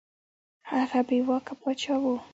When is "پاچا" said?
1.61-1.95